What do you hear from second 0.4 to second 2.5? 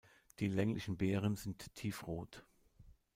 länglichen Beeren sind tiefrot.